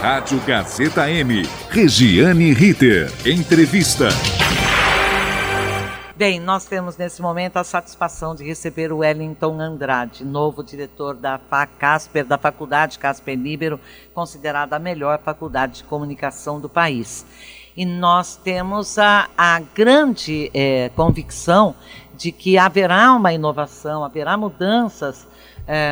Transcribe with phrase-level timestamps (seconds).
[0.00, 1.42] Rádio Gazeta M.
[1.70, 3.10] Regiane Ritter.
[3.26, 4.06] Entrevista.
[6.14, 11.36] Bem, nós temos nesse momento a satisfação de receber o Wellington Andrade, novo diretor da
[11.38, 13.80] FACasper, da Faculdade Casper Libero,
[14.14, 17.26] considerada a melhor faculdade de comunicação do país.
[17.76, 21.74] E nós temos a, a grande é, convicção
[22.16, 25.26] de que haverá uma inovação, haverá mudanças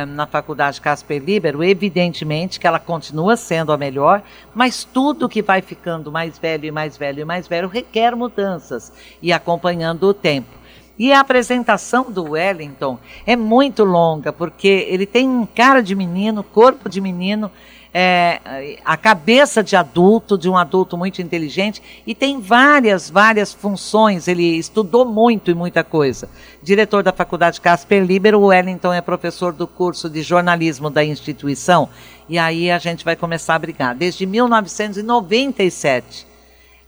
[0.07, 4.23] na Faculdade Casper Libero, evidentemente que ela continua sendo a melhor,
[4.53, 8.91] mas tudo que vai ficando mais velho e mais velho e mais velho requer mudanças
[9.21, 10.57] e acompanhando o tempo.
[10.97, 16.89] E a apresentação do Wellington é muito longa, porque ele tem cara de menino, corpo
[16.89, 17.51] de menino,
[17.93, 24.27] é, a cabeça de adulto, de um adulto muito inteligente, e tem várias, várias funções.
[24.27, 26.29] Ele estudou muito e muita coisa.
[26.61, 31.89] Diretor da Faculdade Casper Libero, o Wellington é professor do curso de jornalismo da instituição.
[32.29, 33.95] E aí a gente vai começar a brigar.
[33.95, 36.27] Desde 1997.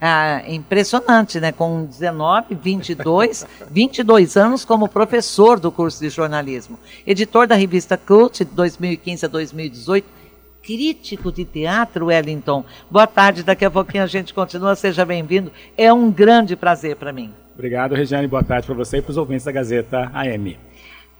[0.01, 1.51] Ah, impressionante, né?
[1.51, 6.79] Com 19, 22, 22 anos como professor do curso de jornalismo.
[7.05, 10.07] Editor da revista Cult, de 2015 a 2018,
[10.63, 12.63] crítico de teatro, Wellington.
[12.89, 15.51] Boa tarde, daqui a pouquinho a gente continua, seja bem-vindo.
[15.77, 17.33] É um grande prazer para mim.
[17.53, 20.57] Obrigado, Regiane, boa tarde para você e para os ouvintes da Gazeta AM.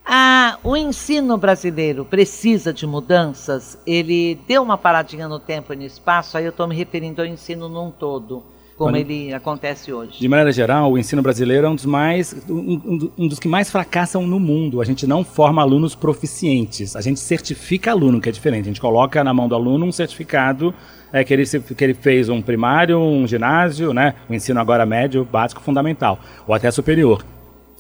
[0.06, 3.78] Ah, o ensino brasileiro precisa de mudanças?
[3.86, 7.28] Ele deu uma paradinha no tempo e no espaço, aí eu estou me referindo ao
[7.28, 8.44] ensino num todo
[8.80, 10.22] como ele acontece hoje.
[10.22, 13.69] De maneira geral, o ensino brasileiro é um dos mais um, um, dos que mais
[13.69, 14.80] fracassam no mundo.
[14.80, 18.63] A gente não forma alunos proficientes, a gente certifica aluno, que é diferente.
[18.63, 20.73] A gente coloca na mão do aluno um certificado
[21.11, 24.16] é, que, ele, que ele fez um primário, um ginásio, né?
[24.30, 27.25] O ensino agora médio, básico, fundamental, ou até superior.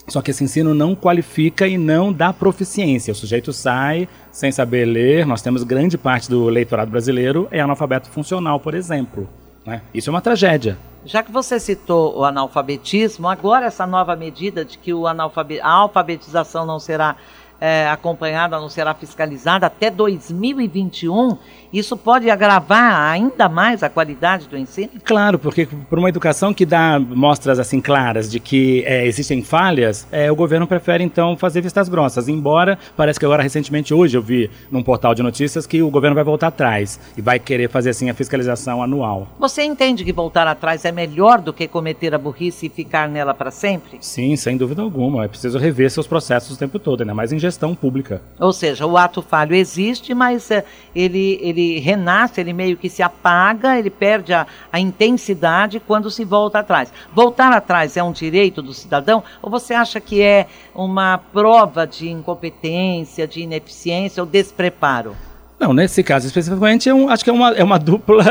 [0.05, 3.13] Só que esse ensino não qualifica e não dá proficiência.
[3.13, 5.25] O sujeito sai sem saber ler.
[5.25, 9.29] Nós temos grande parte do leitorado brasileiro é analfabeto funcional, por exemplo.
[9.65, 9.81] Né?
[9.93, 10.77] Isso é uma tragédia.
[11.09, 15.15] Já que você citou o analfabetismo, agora essa nova medida de que o a
[15.63, 17.15] alfabetização não será
[17.59, 21.37] é, acompanhada, não será fiscalizada até 2021,
[21.71, 24.89] isso pode agravar ainda mais a qualidade do ensino?
[25.03, 30.07] Claro, porque por uma educação que dá mostras assim claras de que é, existem falhas,
[30.11, 32.27] é, o governo prefere então fazer vistas grossas.
[32.27, 36.15] Embora parece que agora recentemente hoje eu vi num portal de notícias que o governo
[36.15, 39.27] vai voltar atrás e vai querer fazer assim a fiscalização anual.
[39.39, 43.33] Você entende que voltar atrás é melhor do que cometer a burrice e ficar nela
[43.33, 43.97] para sempre?
[44.01, 45.25] Sim, sem dúvida alguma.
[45.25, 48.21] É preciso rever seus processos o tempo todo, ainda mais em gestão pública.
[48.39, 50.63] Ou seja, o ato falho existe, mas é,
[50.95, 56.23] ele, ele renasce, ele meio que se apaga, ele perde a, a intensidade quando se
[56.23, 56.93] volta atrás.
[57.13, 62.09] Voltar atrás é um direito do cidadão ou você acha que é uma prova de
[62.09, 65.15] incompetência, de ineficiência ou despreparo?
[65.59, 68.23] Não, nesse caso especificamente, é um, acho que é uma, é uma dupla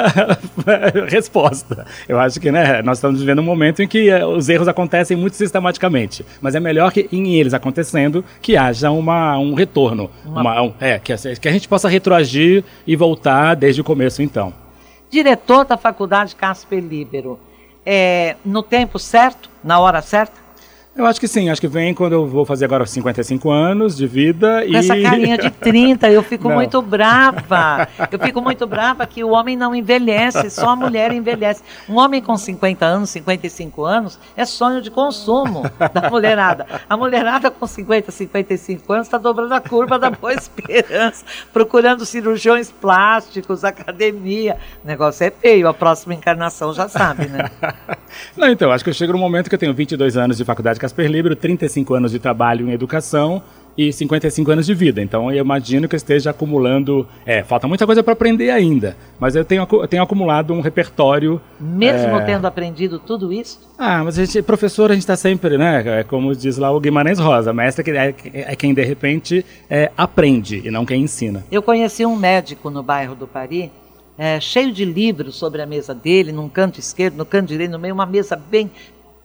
[1.08, 1.84] resposta.
[2.08, 5.14] Eu acho que né, nós estamos vivendo um momento em que uh, os erros acontecem
[5.16, 6.24] muito sistematicamente.
[6.40, 10.10] Mas é melhor que em eles acontecendo, que haja uma, um retorno.
[10.24, 10.40] Uma...
[10.40, 14.54] Uma, um, é, que, que a gente possa retroagir e voltar desde o começo, então.
[15.10, 17.38] Diretor da Faculdade Casper Libero,
[17.84, 20.47] é, no tempo certo, na hora certa?
[20.98, 24.04] Eu acho que sim, acho que vem quando eu vou fazer agora 55 anos de
[24.04, 24.75] vida Com e...
[24.75, 26.56] essa carinha de 30, eu fico não.
[26.56, 27.86] muito brava.
[28.10, 31.62] Eu fico muito brava que o homem não envelhece, só a mulher envelhece.
[31.88, 36.66] Um homem com 50 anos, 55 anos, é sonho de consumo da mulherada.
[36.91, 42.72] A mulherada com 50, 55 anos está dobrando a curva da boa esperança, procurando cirurgiões
[42.72, 44.56] plásticos, academia.
[44.82, 47.48] O negócio é feio, a próxima encarnação já sabe, né?
[48.37, 50.81] Não, então, acho que eu chego no momento que eu tenho 22 anos de faculdade
[50.88, 53.43] Casper Libero, 35 anos de trabalho em educação
[53.76, 55.03] e 55 anos de vida.
[55.03, 57.06] Então eu imagino que eu esteja acumulando.
[57.26, 61.41] É, falta muita coisa para aprender ainda, mas eu tenho, eu tenho acumulado um repertório.
[61.60, 62.25] Mesmo é...
[62.25, 63.60] tendo aprendido tudo isso?
[63.78, 66.00] Ah, mas a gente, professor, a gente está sempre, né?
[66.00, 70.62] É como diz lá o Guimarães Rosa, mestre é, é quem de repente é, aprende
[70.65, 71.44] e não quem ensina.
[71.53, 73.70] Eu conheci um médico no bairro do Paris.
[74.20, 77.79] É, cheio de livros sobre a mesa dele, num canto esquerdo, no canto direito, no
[77.79, 78.69] meio, uma mesa bem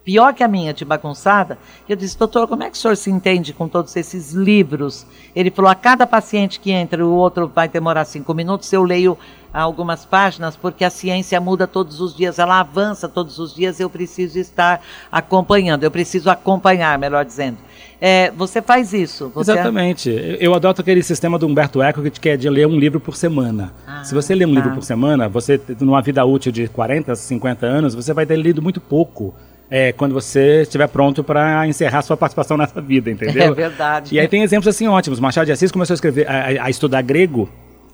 [0.03, 1.57] pior que a minha, de bagunçada.
[1.87, 5.05] Eu disse, doutor, como é que o senhor se entende com todos esses livros?
[5.35, 9.17] Ele falou, a cada paciente que entra, o outro vai demorar cinco minutos, eu leio
[9.53, 13.87] algumas páginas, porque a ciência muda todos os dias, ela avança todos os dias, eu
[13.87, 17.57] preciso estar acompanhando, eu preciso acompanhar, melhor dizendo.
[18.01, 19.31] É, você faz isso.
[19.33, 19.51] Você...
[19.51, 20.37] Exatamente.
[20.39, 23.73] Eu adoto aquele sistema do Humberto Eco que é de ler um livro por semana.
[23.87, 24.55] Ah, Se você lê um tá.
[24.55, 28.61] livro por semana, você, numa vida útil de 40, 50 anos, você vai ter lido
[28.61, 29.33] muito pouco
[29.75, 33.41] é, quando você estiver pronto para encerrar sua participação nessa vida, entendeu?
[33.43, 34.13] É verdade.
[34.13, 35.19] E aí tem exemplos assim ótimos.
[35.19, 37.49] Machado de Assis começou a escrever, a, a estudar grego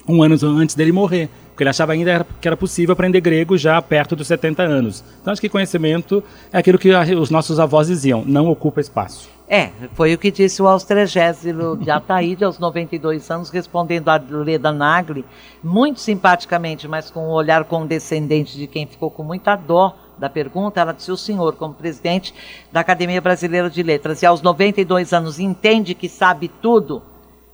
[0.06, 1.30] um ano antes dele morrer.
[1.52, 5.06] Porque ele achava ainda que era possível aprender grego já perto dos 70 anos.
[5.22, 6.22] Então acho que conhecimento
[6.52, 9.30] é aquilo que os nossos avós diziam, não ocupa espaço.
[9.48, 14.72] É, foi o que disse o Austregésilo de Ataíde, aos 92 anos, respondendo a Leda
[14.72, 15.26] Nagli,
[15.64, 20.80] muito simpaticamente, mas com um olhar condescendente de quem ficou com muita dó da pergunta,
[20.80, 22.34] ela disse: o senhor, como presidente
[22.72, 27.02] da Academia Brasileira de Letras, e aos 92 anos entende que sabe tudo?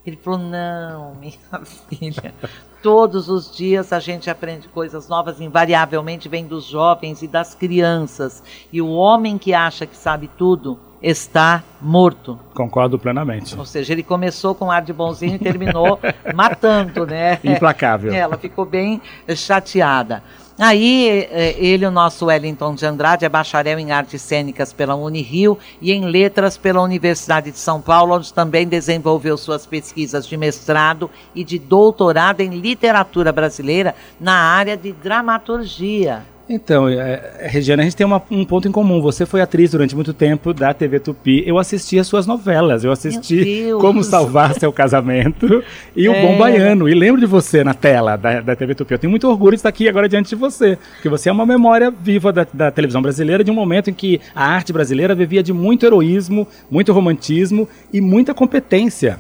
[0.06, 1.34] Ele falou: não, minha
[1.90, 2.34] filha,
[2.82, 8.44] todos os dias a gente aprende coisas novas, invariavelmente vem dos jovens e das crianças.
[8.72, 12.40] E o homem que acha que sabe tudo está morto.
[12.54, 13.58] Concordo plenamente.
[13.58, 16.00] Ou seja, ele começou com ar de bonzinho e terminou
[16.34, 17.40] matando, né?
[17.44, 18.14] Implacável.
[18.14, 19.02] Ela ficou bem
[19.36, 20.24] chateada.
[20.58, 25.60] Aí, é, ele, o nosso Wellington de Andrade, é bacharel em artes cênicas pela Unirio
[25.82, 31.12] e em letras pela Universidade de São Paulo, onde também desenvolveu suas pesquisas de mestrado
[31.34, 36.24] e de doutorado em literatura brasileira na área de dramaturgia.
[36.48, 39.02] Então, é, Regiana, a gente tem uma, um ponto em comum.
[39.02, 41.44] Você foi atriz durante muito tempo da TV Tupi.
[41.46, 42.84] Eu assisti as suas novelas.
[42.84, 45.64] Eu assisti Como Salvar Seu Casamento
[45.96, 46.10] e é.
[46.10, 46.88] O Bom Baiano.
[46.88, 48.94] E lembro de você na tela da, da TV Tupi.
[48.94, 50.78] Eu tenho muito orgulho de estar aqui agora diante de você.
[50.94, 54.22] Porque você é uma memória viva da, da televisão brasileira de um momento em que
[54.36, 59.20] a arte brasileira vivia de muito heroísmo, muito romantismo e muita competência.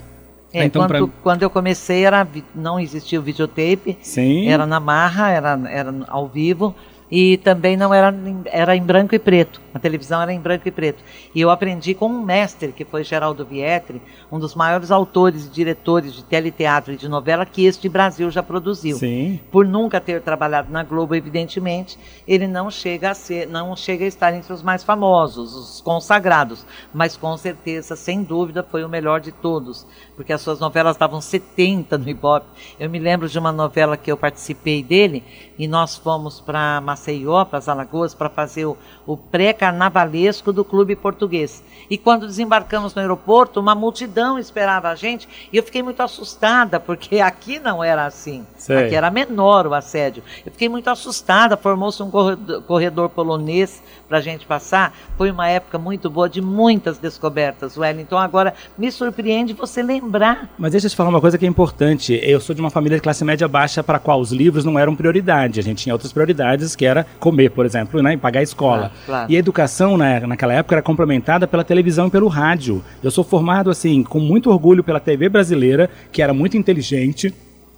[0.53, 1.17] É, então, quando, pra...
[1.23, 3.97] quando eu comecei, era, não existia o videotape.
[4.01, 4.47] Sim.
[4.47, 6.75] Era na marra, era, era ao vivo
[7.09, 8.13] e também não era,
[8.45, 9.61] era em branco e preto.
[9.73, 11.03] A televisão era em branco e preto.
[11.33, 15.49] E eu aprendi com um mestre, que foi Geraldo Vietri, um dos maiores autores e
[15.49, 18.97] diretores de teleteatro e de novela que este Brasil já produziu.
[18.97, 19.39] Sim.
[19.51, 24.07] Por nunca ter trabalhado na Globo, evidentemente, ele não chega a ser, não chega a
[24.07, 29.19] estar entre os mais famosos, os consagrados, mas com certeza, sem dúvida, foi o melhor
[29.19, 29.85] de todos,
[30.15, 32.47] porque as suas novelas davam 70 no Ibope.
[32.79, 35.23] Eu me lembro de uma novela que eu participei dele
[35.57, 40.95] e nós fomos para Maceió, para as Alagoas, para fazer o, o pré-carnavalesco do clube
[40.95, 41.61] português.
[41.89, 46.79] E quando desembarcamos no aeroporto, uma multidão esperava a gente e eu fiquei muito assustada,
[46.79, 48.45] porque aqui não era assim.
[48.57, 48.85] Sei.
[48.85, 50.23] Aqui era menor o assédio.
[50.45, 54.95] Eu fiquei muito assustada, formou-se um corredor, corredor polonês para a gente passar.
[55.17, 58.17] Foi uma época muito boa, de muitas descobertas, Wellington.
[58.17, 60.49] Agora, me surpreende você lembrar.
[60.57, 62.19] Mas deixa eu te falar uma coisa que é importante.
[62.23, 64.79] Eu sou de uma família de classe média baixa para a qual os livros não
[64.79, 65.59] eram prioridade.
[65.59, 68.77] A gente tinha outras prioridades, que era comer, por exemplo, né, e pagar a escola.
[68.77, 69.31] Claro, claro.
[69.31, 72.83] E a educação, né, naquela época, era complementada pela televisão e pelo rádio.
[73.03, 77.33] Eu sou formado, assim, com muito orgulho pela TV brasileira, que era muito inteligente,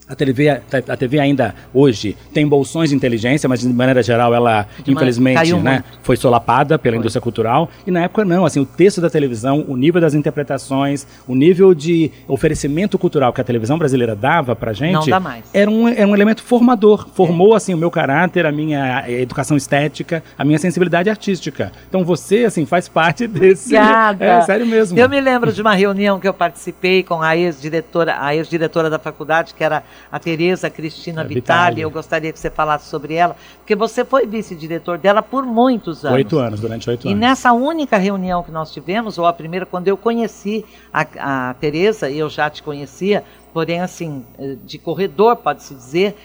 [0.09, 4.65] a TV, a TV ainda hoje tem bolsões de inteligência, mas de maneira geral ela,
[4.83, 6.99] de infelizmente, né, foi solapada pela foi.
[6.99, 7.69] indústria cultural.
[7.85, 11.73] E na época não, assim, o texto da televisão, o nível das interpretações, o nível
[11.73, 15.09] de oferecimento cultural que a televisão brasileira dava pra gente,
[15.53, 17.07] Era, um, era um elemento formador.
[17.13, 17.57] Formou, é.
[17.57, 21.71] assim, o meu caráter, a minha educação estética, a minha sensibilidade artística.
[21.89, 23.75] Então você, assim, faz parte desse...
[23.75, 24.25] Obrigada.
[24.25, 24.97] É, sério mesmo.
[24.97, 28.97] Eu me lembro de uma reunião que eu participei com a ex-diretora, a ex-diretora da
[28.97, 31.25] faculdade, que era a Tereza Cristina é.
[31.25, 31.81] Vitali.
[31.81, 36.17] Eu gostaria que você falasse sobre ela, porque você foi vice-diretor dela por muitos anos.
[36.17, 37.17] Oito anos, durante oito anos.
[37.17, 41.53] E nessa única reunião que nós tivemos, ou a primeira, quando eu conheci a, a
[41.55, 43.23] Tereza, eu já te conhecia,
[43.53, 46.15] porém assim, eh, de corredor, pode-se dizer,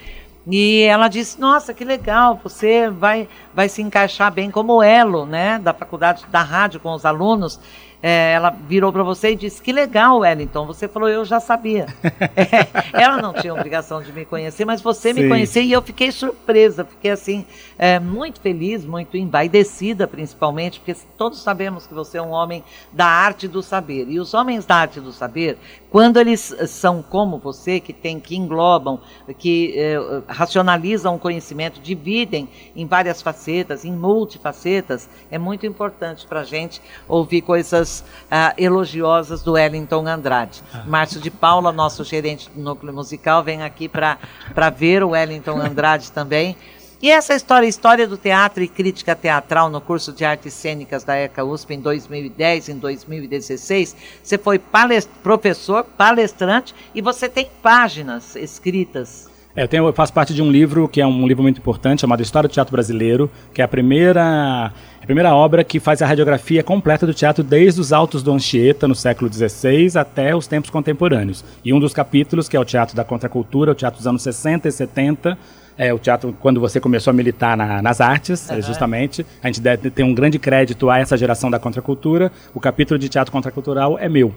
[0.47, 5.59] e ela disse: Nossa, que legal, você vai, vai se encaixar bem como elo né,
[5.59, 7.61] da faculdade da rádio com os alunos
[8.03, 10.67] é, ela virou para você e disse: Que legal, Wellington.
[10.67, 11.87] Você falou: Eu já sabia.
[12.35, 15.23] é, ela não tinha obrigação de me conhecer, mas você Sim.
[15.23, 16.85] me conhecia e eu fiquei surpresa.
[16.85, 17.47] Fiquei assim,
[17.79, 23.07] é, muito feliz, muito embaidecida, principalmente, porque todos sabemos que você é um homem da
[23.07, 24.09] arte do saber.
[24.09, 25.57] E os homens da arte do saber,
[25.89, 28.99] quando eles são como você, que tem, que englobam,
[29.39, 36.41] que é, racionalizam o conhecimento, dividem em várias facetas, em multifacetas, é muito importante para
[36.41, 40.63] a gente ouvir coisas uh, elogiosas do Wellington Andrade.
[40.73, 40.85] Ah.
[40.87, 44.19] Márcio de Paula, nosso gerente do núcleo musical, vem aqui para
[44.77, 46.57] ver o Wellington Andrade também.
[47.03, 51.17] E essa história, história do teatro e crítica teatral no curso de artes cênicas da
[51.17, 58.37] ECA USP em 2010, em 2016, você foi palest professor, palestrante e você tem páginas
[58.37, 61.59] escritas é, eu, tenho, eu, faço parte de um livro que é um livro muito
[61.59, 66.01] importante, chamado História do Teatro Brasileiro, que é a primeira, a primeira obra que faz
[66.01, 70.47] a radiografia completa do teatro desde os altos do Anchieta, no século XVI, até os
[70.47, 71.45] tempos contemporâneos.
[71.63, 74.69] E um dos capítulos, que é o teatro da contracultura, o teatro dos anos 60
[74.69, 75.39] e 70,
[75.77, 78.63] é o teatro quando você começou a militar na, nas artes, uhum.
[78.63, 79.27] justamente.
[79.43, 82.33] A gente deve ter um grande crédito a essa geração da contracultura.
[82.55, 84.35] O capítulo de teatro contracultural é meu.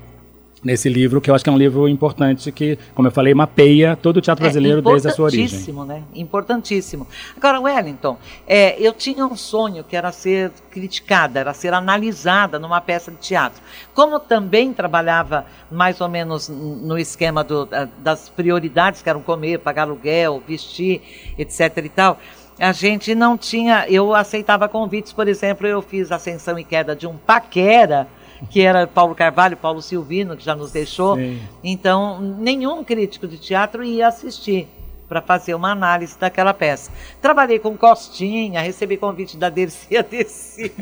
[0.66, 3.96] Nesse livro, que eu acho que é um livro importante que, como eu falei, mapeia
[3.96, 5.46] todo o teatro é brasileiro é desde a sua origem.
[5.46, 6.04] Importantíssimo, né?
[6.16, 7.08] Importantíssimo.
[7.38, 8.18] Agora, Wellington,
[8.48, 13.18] é, eu tinha um sonho que era ser criticada, era ser analisada numa peça de
[13.18, 13.62] teatro.
[13.94, 17.70] Como também trabalhava mais ou menos no esquema do,
[18.00, 21.02] das prioridades, que eram comer, pagar aluguel, vestir,
[21.38, 22.20] etc e tal,
[22.60, 27.06] a gente não tinha, eu aceitava convites, por exemplo, eu fiz Ascensão e Queda de
[27.06, 28.08] um paquera,
[28.50, 31.16] que era Paulo Carvalho, Paulo Silvino, que já nos deixou.
[31.16, 31.40] Sim.
[31.64, 34.68] Então, nenhum crítico de teatro ia assistir
[35.08, 36.92] para fazer uma análise daquela peça.
[37.22, 40.74] Trabalhei com Costinha, recebi convite da Dercy, a Dercy,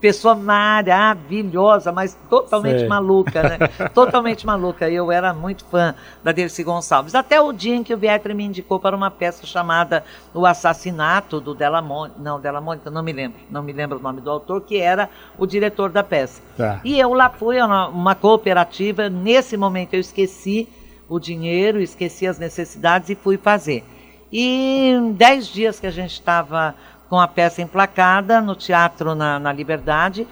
[0.00, 2.88] pessoa maravilhosa, mas totalmente Sei.
[2.88, 3.58] maluca, né?
[3.94, 4.90] totalmente maluca.
[4.90, 7.14] Eu era muito fã da Dercy Gonçalves.
[7.14, 11.40] Até o dia em que o Vietre me indicou para uma peça chamada O Assassinato
[11.40, 14.78] do Delamonte, não, Delamonte, não me lembro, não me lembro o nome do autor, que
[14.78, 15.08] era
[15.38, 16.42] o diretor da peça.
[16.56, 16.80] Tá.
[16.84, 20.68] E eu lá fui, uma, uma cooperativa, nesse momento eu esqueci
[21.08, 23.84] o dinheiro, esqueci as necessidades e fui fazer.
[24.30, 26.74] E em dez dias que a gente estava
[27.08, 30.26] com a peça emplacada no Teatro na, na Liberdade,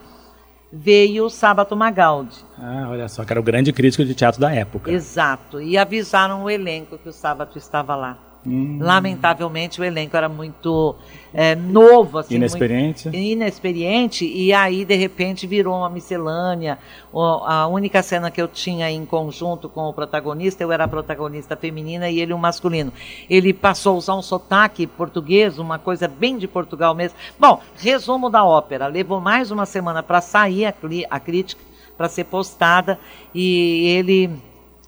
[0.72, 2.44] veio o Sábato Magaldi.
[2.58, 4.90] Ah, olha só, que era o grande crítico de teatro da época.
[4.90, 8.18] Exato, e avisaram o elenco que o Sábato estava lá.
[8.46, 8.78] Hum.
[8.80, 10.94] Lamentavelmente o elenco era muito
[11.32, 13.08] é, novo, assim, inexperiente.
[13.08, 16.78] Inexperiente, e aí de repente virou uma miscelânea.
[17.12, 21.56] a única cena que eu tinha em conjunto com o protagonista, eu era a protagonista
[21.56, 22.92] feminina e ele o masculino.
[23.28, 27.18] Ele passou a usar um sotaque português, uma coisa bem de Portugal mesmo.
[27.38, 30.74] Bom, resumo da ópera: levou mais uma semana para sair a,
[31.10, 31.62] a crítica,
[31.96, 32.98] para ser postada,
[33.34, 34.30] e ele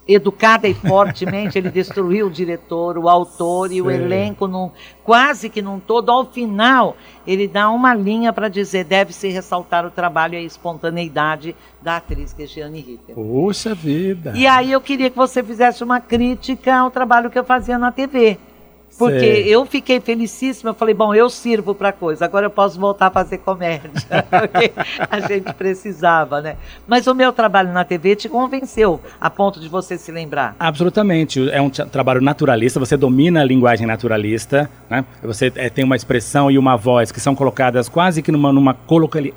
[0.07, 4.71] educada e fortemente, ele destruiu o diretor, o autor e o elenco num,
[5.03, 6.09] quase que num todo.
[6.09, 6.95] Ao final,
[7.25, 12.33] ele dá uma linha para dizer deve-se ressaltar o trabalho e a espontaneidade da atriz
[12.33, 13.15] Cristiane Ritter.
[13.15, 14.33] Puxa vida!
[14.35, 17.91] E aí eu queria que você fizesse uma crítica ao trabalho que eu fazia na
[17.91, 18.39] TV.
[18.97, 19.47] Porque Sei.
[19.47, 23.11] eu fiquei felicíssima, eu falei, bom, eu sirvo para coisa, agora eu posso voltar a
[23.11, 23.91] fazer comédia,
[24.27, 24.71] porque
[25.09, 26.57] a gente precisava, né?
[26.87, 30.55] Mas o meu trabalho na TV te convenceu, a ponto de você se lembrar?
[30.59, 35.05] Absolutamente, é um trabalho naturalista, você domina a linguagem naturalista, né?
[35.21, 38.75] Você é, tem uma expressão e uma voz que são colocadas quase que numa, numa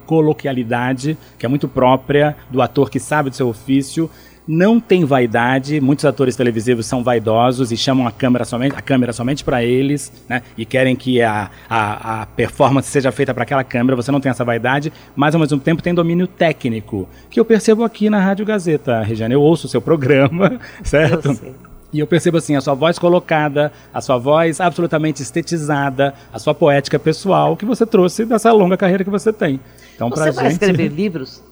[0.06, 4.10] coloquialidade, que é muito própria do ator que sabe do seu ofício,
[4.46, 5.80] não tem vaidade.
[5.80, 10.12] Muitos atores televisivos são vaidosos e chamam a câmera somente, a câmera somente para eles,
[10.28, 10.42] né?
[10.56, 13.96] E querem que a, a, a performance seja feita para aquela câmera.
[13.96, 17.84] Você não tem essa vaidade, mas ao mesmo tempo tem domínio técnico, que eu percebo
[17.84, 19.34] aqui na Rádio Gazeta, Regiane.
[19.34, 21.28] Eu ouço o seu programa, certo?
[21.28, 26.38] Eu e eu percebo assim, a sua voz colocada, a sua voz absolutamente estetizada, a
[26.38, 29.58] sua poética pessoal que você trouxe dessa longa carreira que você tem.
[29.96, 30.52] Então, você vai gente...
[30.52, 31.42] escrever livros?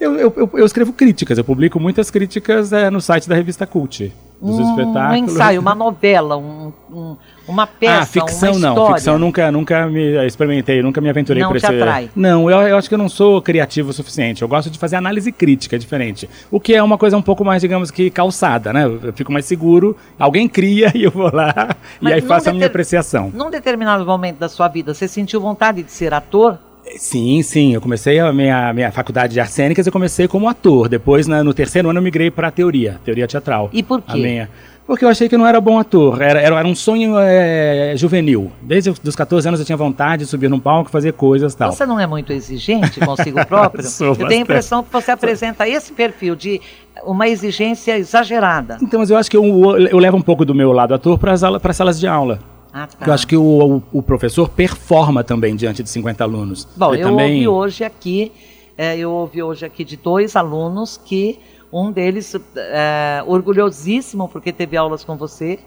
[0.00, 4.12] Eu, eu, eu, escrevo críticas, eu publico muitas críticas é, no site da revista Cult.
[4.40, 5.20] Dos um espetáculos.
[5.20, 7.16] Um ensaio, uma novela, um, um,
[7.48, 11.50] uma peça, ah, ficção uma não, ficção nunca, nunca me experimentei, nunca me aventurei não
[11.50, 11.66] por esse...
[11.66, 12.08] atrai.
[12.14, 14.94] Não, eu, eu acho que eu não sou criativo o suficiente, eu gosto de fazer
[14.94, 16.30] análise crítica, é diferente.
[16.52, 18.84] O que é uma coisa um pouco mais, digamos que, calçada, né?
[18.84, 22.52] Eu fico mais seguro, alguém cria e eu vou lá Mas e aí faço a
[22.52, 23.32] minha apreciação.
[23.34, 26.58] Num determinado momento da sua vida, você sentiu vontade de ser ator?
[26.96, 27.74] Sim, sim.
[27.74, 30.88] Eu comecei a minha, minha faculdade de artes cênicas, eu comecei como ator.
[30.88, 33.68] Depois, no terceiro ano, eu migrei para teoria, teoria teatral.
[33.72, 34.18] E por quê?
[34.18, 34.48] Minha...
[34.88, 36.22] Porque eu achei que não era bom ator.
[36.22, 38.50] Era, era, era um sonho é, juvenil.
[38.62, 41.70] Desde os 14 anos eu tinha vontade de subir num palco, fazer coisas tal.
[41.70, 43.82] Você não é muito exigente consigo próprio?
[44.00, 44.26] eu bastante.
[44.28, 46.58] tenho a impressão que você apresenta esse perfil de
[47.04, 48.78] uma exigência exagerada.
[48.80, 49.44] Então, mas eu acho que eu,
[49.76, 52.38] eu levo um pouco do meu lado ator para as salas de aula.
[52.78, 53.06] Ah, tá.
[53.06, 56.68] Eu acho que o, o, o, professor performa também diante de 50 alunos.
[56.76, 57.32] Bom, Ele eu também...
[57.32, 58.32] ouvi hoje aqui,
[58.76, 61.40] é, eu ouvi hoje aqui de dois alunos que
[61.72, 65.58] um deles é, orgulhosíssimo porque teve aulas com você,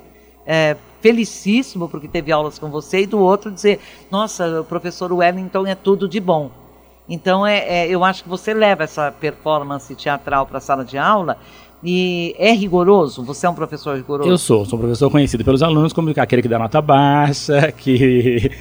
[0.48, 5.68] é, felicíssimo porque teve aulas com você, e do outro dizer, nossa, o professor Wellington
[5.68, 6.50] é tudo de bom.
[7.10, 10.98] Então, é, é eu acho que você leva essa performance teatral para a sala de
[10.98, 11.38] aula
[11.84, 13.24] e é rigoroso?
[13.24, 14.30] Você é um professor rigoroso?
[14.30, 18.52] Eu sou, sou um professor conhecido pelos alunos como aquele que dá nota baixa, que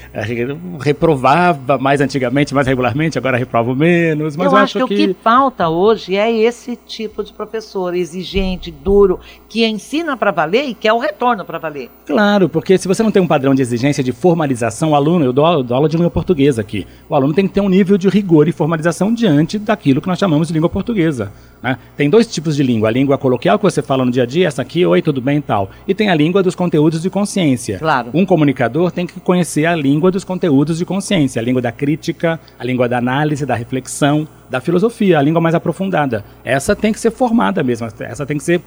[0.80, 4.36] reprovava mais antigamente, mais regularmente, agora reprovo menos.
[4.36, 7.94] Mas eu, eu acho, que, que o que falta hoje é esse tipo de professor,
[7.94, 11.90] exigente, duro, que ensina para valer e quer o retorno para valer.
[12.06, 15.32] Claro, porque se você não tem um padrão de exigência de formalização, o aluno, eu
[15.32, 17.98] dou, eu dou aula de língua portuguesa aqui, o aluno tem que ter um nível
[17.98, 21.32] de rigor e formalização diante daquilo que nós chamamos de língua portuguesa.
[21.62, 21.76] Né?
[21.96, 24.26] Tem dois tipos de língua, a língua língua coloquial que você fala no dia a
[24.26, 25.68] dia, essa aqui, oi, tudo bem e tal.
[25.86, 27.78] E tem a língua dos conteúdos de consciência.
[27.78, 28.10] Claro.
[28.14, 32.38] Um comunicador tem que conhecer a língua dos conteúdos de consciência, a língua da crítica,
[32.56, 36.24] a língua da análise, da reflexão, da filosofia, a língua mais aprofundada.
[36.44, 38.60] Essa tem que ser formada mesmo, essa tem que ser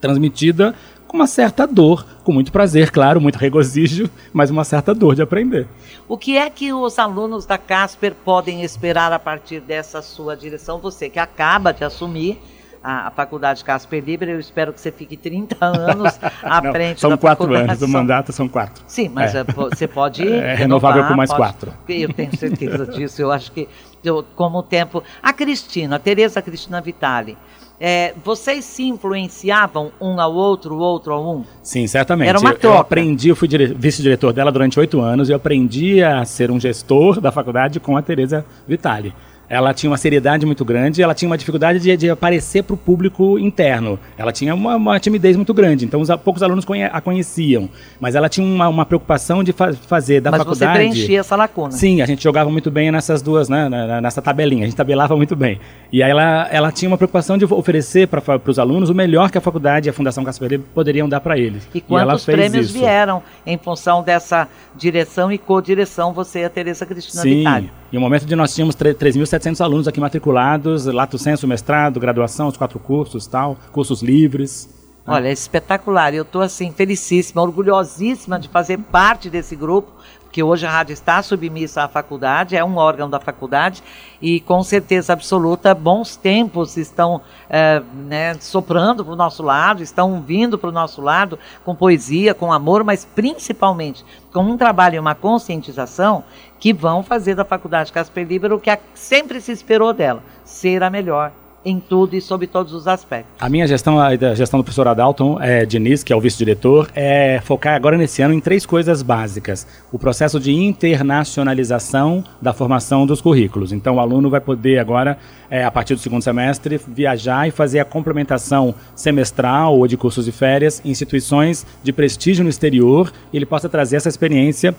[0.00, 0.74] transmitida
[1.06, 5.20] com uma certa dor, com muito prazer, claro, muito regozijo, mas uma certa dor de
[5.20, 5.68] aprender.
[6.08, 10.78] O que é que os alunos da Casper podem esperar a partir dessa sua direção?
[10.78, 12.40] Você que acaba de assumir
[12.82, 17.00] a, a faculdade Casper Libre, eu espero que você fique 30 anos à Não, frente
[17.00, 17.68] são da quatro faculdade.
[17.70, 18.82] anos, o São- mandato são quatro.
[18.86, 19.40] Sim, mas É.
[19.40, 20.22] é, você pode.
[20.26, 21.72] É renovável por mais pode- quatro.
[21.88, 23.20] Eu tenho certeza disso.
[23.22, 23.68] Eu acho que,
[24.04, 25.02] eu, como o tempo.
[25.22, 27.36] A Cristina, a Tereza Cristina Vitali,
[27.80, 31.44] é, vocês se influenciavam um ao outro, o outro ao um?
[31.62, 32.28] Sim, certamente.
[32.28, 32.80] Era uma Eu- Eu, troca.
[32.80, 36.58] aprendi, eu fui dire- vice-diretor dela durante oito anos e eu aprendi a ser um
[36.60, 39.14] gestor da faculdade com a Tereza Vitali.
[39.52, 42.76] Ela tinha uma seriedade muito grande, ela tinha uma dificuldade de, de aparecer para o
[42.76, 43.98] público interno.
[44.16, 47.68] Ela tinha uma, uma timidez muito grande, então os, poucos alunos conhe- a conheciam.
[48.00, 50.78] Mas ela tinha uma, uma preocupação de fa- fazer da mas você faculdade.
[50.90, 51.70] preenchia essa lacuna.
[51.72, 53.68] Sim, a gente jogava muito bem nessas duas, né,
[54.00, 55.60] nessa tabelinha, a gente tabelava muito bem.
[55.92, 59.36] E aí ela, ela tinha uma preocupação de oferecer para os alunos o melhor que
[59.36, 61.68] a faculdade e a Fundação Casper Libre poderiam dar para eles.
[61.74, 62.78] E quantos fez prêmios isso.
[62.78, 67.81] vieram em função dessa direção e co-direção, você e a Tereza Cristina Sim, Vitali?
[67.92, 72.48] Em um momento de nós tínhamos tre- 3.700 alunos aqui matriculados, lato senso, mestrado, graduação,
[72.48, 74.68] os quatro cursos, tal, cursos livres.
[75.06, 76.14] Olha, é espetacular.
[76.14, 79.92] Eu estou assim, felicíssima, orgulhosíssima de fazer parte desse grupo,
[80.32, 83.82] porque hoje a rádio está submissa à faculdade, é um órgão da faculdade,
[84.18, 87.20] e com certeza absoluta, bons tempos estão
[87.50, 92.32] eh, né, soprando para o nosso lado, estão vindo para o nosso lado com poesia,
[92.32, 96.24] com amor, mas principalmente com um trabalho e uma conscientização
[96.58, 100.88] que vão fazer da Faculdade Casper Libero o que sempre se esperou dela, ser a
[100.88, 101.30] melhor
[101.64, 103.32] em tudo e sob todos os aspectos.
[103.40, 107.40] A minha gestão, a gestão do professor Adalton é, Diniz, que é o vice-diretor, é
[107.44, 109.66] focar agora nesse ano em três coisas básicas.
[109.92, 113.72] O processo de internacionalização da formação dos currículos.
[113.72, 115.18] Então, o aluno vai poder agora,
[115.50, 120.24] é, a partir do segundo semestre, viajar e fazer a complementação semestral ou de cursos
[120.24, 124.74] de férias em instituições de prestígio no exterior e ele possa trazer essa experiência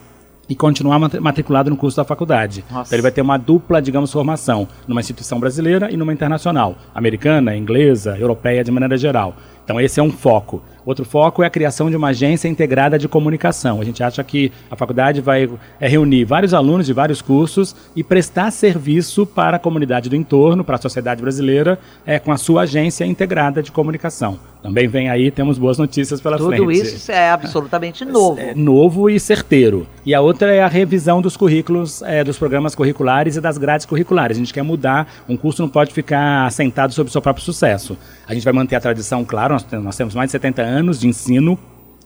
[0.50, 2.64] e continuar matri- matriculado no curso da faculdade.
[2.70, 2.90] Nossa.
[2.90, 7.56] Então ele vai ter uma dupla, digamos, formação numa instituição brasileira e numa internacional, americana,
[7.56, 9.36] inglesa, europeia de maneira geral.
[9.64, 10.62] Então esse é um foco.
[10.86, 13.80] Outro foco é a criação de uma agência integrada de comunicação.
[13.80, 15.50] A gente acha que a faculdade vai
[15.80, 20.64] é, reunir vários alunos de vários cursos e prestar serviço para a comunidade do entorno,
[20.64, 24.38] para a sociedade brasileira, é, com a sua agência integrada de comunicação.
[24.62, 26.56] Também vem aí, temos boas notícias pela frente.
[26.56, 28.40] Tudo isso é absolutamente novo.
[28.40, 29.86] É novo e certeiro.
[30.06, 33.86] E a outra é a revisão dos currículos, é, dos programas curriculares e das grades
[33.86, 34.38] curriculares.
[34.38, 35.06] A gente quer mudar.
[35.28, 37.98] Um curso não pode ficar assentado sobre o seu próprio sucesso.
[38.26, 41.08] A gente vai manter a tradição, claro, nós, nós temos mais de 70 anos de
[41.08, 41.58] ensino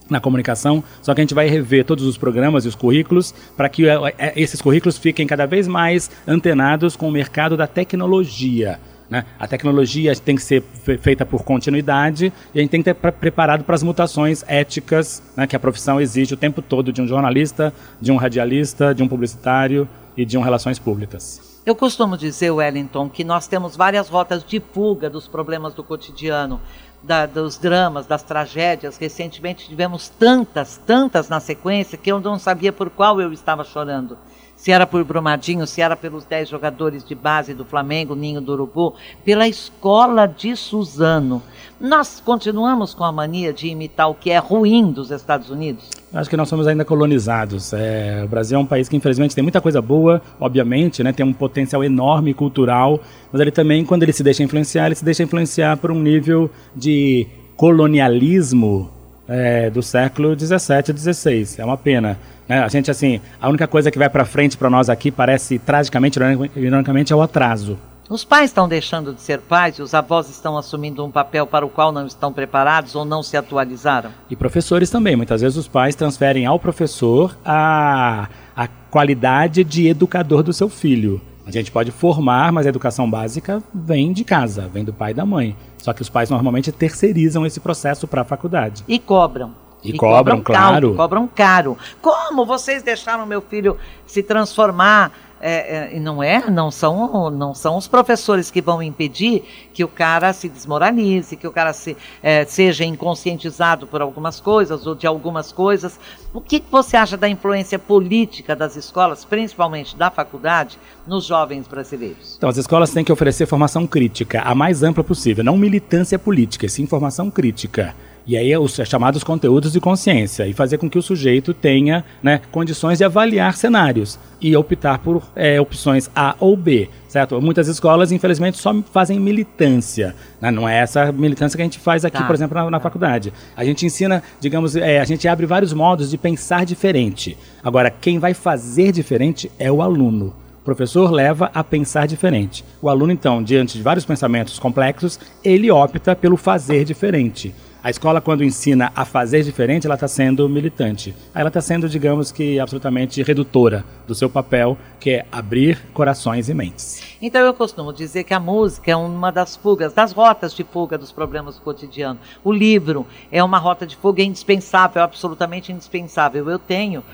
[0.08, 3.68] na comunicação, só que a gente vai rever todos os programas e os currículos para
[3.68, 8.78] que é, é, esses currículos fiquem cada vez mais antenados com o mercado da tecnologia.
[9.10, 9.24] Né?
[9.38, 13.00] A tecnologia tem que ser fe- feita por continuidade e a gente tem que estar
[13.00, 17.00] pre- preparado para as mutações éticas né, que a profissão exige o tempo todo de
[17.02, 21.47] um jornalista, de um radialista, de um publicitário e de um relações públicas.
[21.68, 26.58] Eu costumo dizer, Wellington, que nós temos várias rotas de fuga dos problemas do cotidiano,
[27.02, 28.96] da- dos dramas, das tragédias.
[28.96, 34.16] Recentemente tivemos tantas, tantas na sequência que eu não sabia por qual eu estava chorando.
[34.58, 38.52] Se era por Brumadinho, se era pelos 10 jogadores de base do Flamengo, Ninho do
[38.54, 38.92] Urubu,
[39.24, 41.40] pela escola de Suzano.
[41.80, 45.88] Nós continuamos com a mania de imitar o que é ruim dos Estados Unidos?
[46.12, 47.72] Acho que nós somos ainda colonizados.
[47.72, 51.24] É, o Brasil é um país que, infelizmente, tem muita coisa boa, obviamente, né, tem
[51.24, 52.98] um potencial enorme cultural,
[53.30, 56.50] mas ele também, quando ele se deixa influenciar, ele se deixa influenciar por um nível
[56.74, 58.90] de colonialismo
[59.28, 61.60] é, do século 17 e 16.
[61.60, 62.18] É uma pena.
[62.48, 62.60] Né?
[62.60, 66.18] A gente, assim, a única coisa que vai para frente para nós aqui, parece tragicamente,
[66.56, 67.78] ironicamente, é o atraso.
[68.08, 71.66] Os pais estão deixando de ser pais e os avós estão assumindo um papel para
[71.66, 74.10] o qual não estão preparados ou não se atualizaram?
[74.30, 75.14] E professores também.
[75.14, 81.20] Muitas vezes os pais transferem ao professor a, a qualidade de educador do seu filho.
[81.44, 85.14] A gente pode formar, mas a educação básica vem de casa, vem do pai e
[85.14, 85.54] da mãe.
[85.76, 88.84] Só que os pais normalmente terceirizam esse processo para a faculdade.
[88.88, 89.52] E cobram.
[89.82, 90.94] E cobram, caro, claro.
[90.94, 91.78] Cobram caro.
[92.02, 97.76] Como vocês deixaram meu filho se transformar é, é, não é, não são, não são
[97.76, 102.44] os professores que vão impedir que o cara se desmoralize, que o cara se, é,
[102.44, 105.98] seja inconscientizado por algumas coisas ou de algumas coisas.
[106.34, 112.34] O que você acha da influência política das escolas, principalmente da faculdade, nos jovens brasileiros?
[112.36, 116.68] Então, as escolas têm que oferecer formação crítica, a mais ampla possível, não militância política,
[116.68, 117.94] sim formação crítica.
[118.28, 122.42] E aí os chamados conteúdos de consciência e fazer com que o sujeito tenha né,
[122.52, 127.40] condições de avaliar cenários e optar por é, opções A ou B, certo?
[127.40, 130.14] Muitas escolas, infelizmente, só fazem militância.
[130.42, 130.50] Né?
[130.50, 132.24] Não é essa militância que a gente faz aqui, tá.
[132.24, 133.32] por exemplo, na, na, faculdade.
[133.56, 137.34] A gente ensina, digamos, é, a gente abre vários modos de pensar diferente.
[137.64, 140.36] Agora, quem vai fazer diferente é o aluno.
[140.60, 142.62] O professor leva a pensar diferente.
[142.82, 147.54] O aluno, então, diante de vários pensamentos complexos, ele opta pelo fazer diferente.
[147.80, 151.14] A escola, quando ensina a fazer diferente, ela está sendo militante.
[151.32, 156.54] Ela está sendo, digamos que, absolutamente redutora do seu papel, que é abrir corações e
[156.54, 157.00] mentes.
[157.22, 160.98] Então, eu costumo dizer que a música é uma das fugas, das rotas de fuga
[160.98, 162.18] dos problemas do cotidiano.
[162.42, 166.50] O livro é uma rota de fuga indispensável, absolutamente indispensável.
[166.50, 167.04] Eu tenho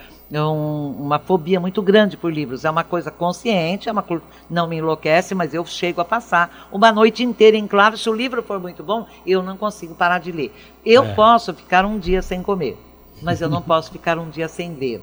[0.43, 2.65] um, uma fobia muito grande por livros.
[2.65, 4.05] É uma coisa consciente, é uma
[4.51, 7.97] não me enlouquece, mas eu chego a passar uma noite inteira em claro.
[7.97, 10.53] Se o livro for muito bom, eu não consigo parar de ler.
[10.85, 11.15] Eu é.
[11.15, 12.77] posso ficar um dia sem comer,
[13.23, 15.03] mas eu não posso ficar um dia sem ler.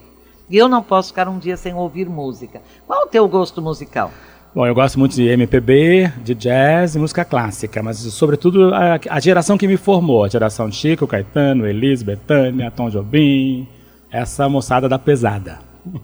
[0.50, 2.62] E eu não posso ficar um dia sem ouvir música.
[2.86, 4.12] Qual o teu gosto musical?
[4.54, 9.20] Bom, eu gosto muito de MPB, de jazz e música clássica, mas sobretudo a, a
[9.22, 13.66] geração que me formou, a geração Chico, Caetano, Elis, Betânia, Tom Jobim,
[14.12, 15.60] essa moçada da pesada.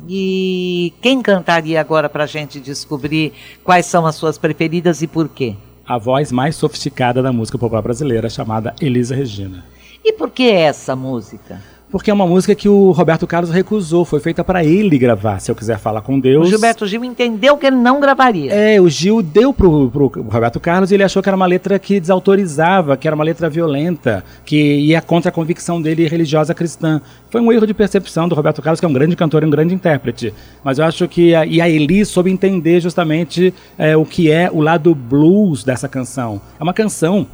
[0.08, 5.30] E quem cantaria agora para a gente descobrir quais são as suas preferidas e por
[5.30, 5.56] quê?
[5.86, 9.66] A voz mais sofisticada da música popular brasileira, chamada Elisa Regina.
[10.04, 11.62] E por que essa música?
[11.90, 15.50] Porque é uma música que o Roberto Carlos recusou, foi feita para ele gravar, se
[15.50, 16.48] eu quiser falar com Deus.
[16.48, 18.52] O Gilberto Gil entendeu que ele não gravaria.
[18.54, 21.80] É, o Gil deu pro, pro Roberto Carlos e ele achou que era uma letra
[21.80, 27.02] que desautorizava, que era uma letra violenta, que ia contra a convicção dele religiosa cristã.
[27.30, 29.50] Foi um erro de percepção do Roberto Carlos, que é um grande cantor e um
[29.50, 30.34] grande intérprete.
[30.64, 34.50] Mas eu acho que a, e a Eli soube entender justamente é, o que é
[34.52, 36.42] o lado blues dessa canção.
[36.60, 37.28] É uma canção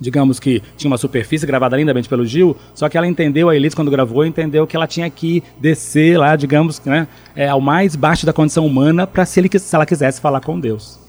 [0.00, 3.74] digamos que tinha uma superfície gravada lindamente pelo Gil, só que ela entendeu, a Elis
[3.74, 8.26] quando gravou, entendeu que ela tinha que descer lá, digamos, né, é, ao mais baixo
[8.26, 11.06] da condição humana para se, se ela quisesse falar com Deus.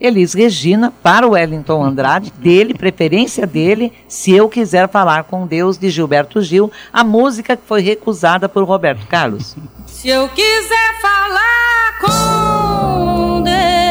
[0.00, 5.76] Elis Regina, para o Wellington Andrade, dele, preferência dele, se eu quiser falar com Deus,
[5.76, 9.54] de Gilberto Gil, a música que foi recusada por Roberto Carlos.
[9.86, 13.89] Se eu quiser falar com Deus.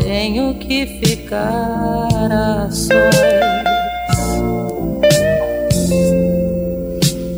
[0.00, 2.90] Tenho que ficar a sós.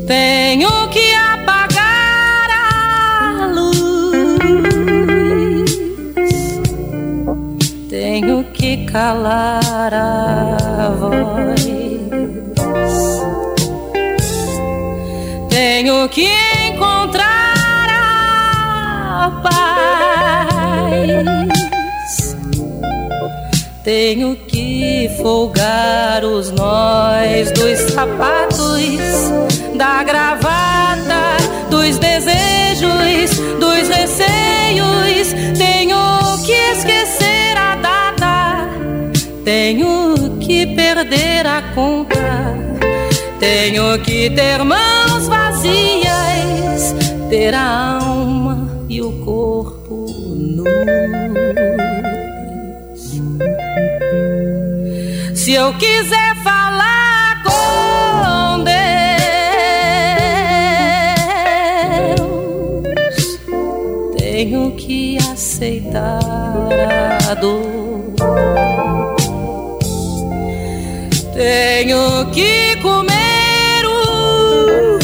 [0.06, 4.40] Tenho que apagar a luz.
[7.90, 11.62] Tenho que calar a voz.
[15.50, 16.28] Tenho que
[16.68, 19.62] encontrar a paz.
[23.84, 28.78] Tenho que folgar os nós dos sapatos,
[29.74, 31.36] da gravata,
[31.68, 35.32] dos desejos, dos receios.
[35.58, 35.98] Tenho
[36.46, 38.68] que esquecer a data,
[39.44, 42.22] tenho que perder a conta.
[43.40, 46.94] Tenho que ter mãos vazias,
[47.28, 48.11] ter a alma
[55.52, 58.64] Se eu quiser falar com
[62.16, 63.38] Deus,
[64.16, 66.20] tenho que aceitar
[67.28, 68.14] a dor.
[71.34, 74.98] Tenho que comer o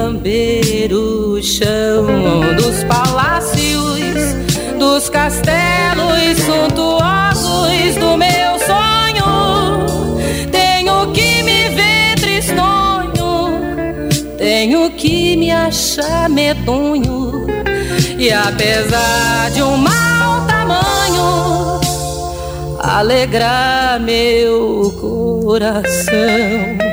[0.01, 2.07] Lamber o chão
[2.57, 4.35] dos palácios,
[4.79, 9.87] dos castelos suntuosos do meu sonho.
[10.51, 13.61] Tenho que me ver tristonho.
[14.39, 17.47] Tenho que me achar medonho.
[18.19, 21.81] E apesar de um mal tamanho
[22.79, 26.90] alegrar meu coração.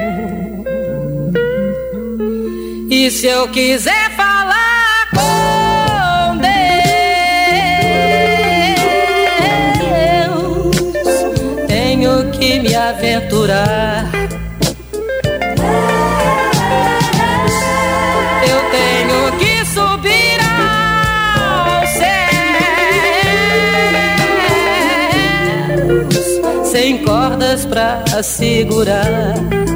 [3.07, 6.37] E se eu quiser falar com
[10.25, 11.07] Deus,
[11.69, 14.11] tenho que me aventurar
[26.65, 29.66] sem cordas pra segurar.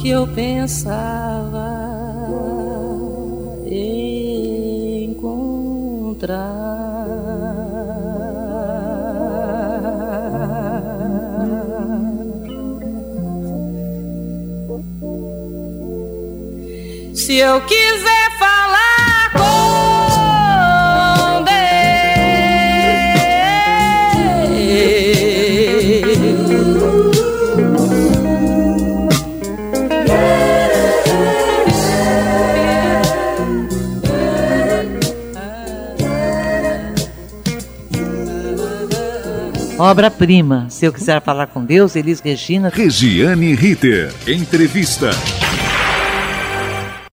[0.00, 1.86] Que eu pensava
[5.04, 6.56] encontrar.
[17.14, 18.35] Se eu quiser
[39.78, 40.66] Obra-prima.
[40.70, 42.70] Se eu quiser falar com Deus, Elis Regina.
[42.74, 44.10] Regiane Ritter.
[44.26, 45.10] Entrevista.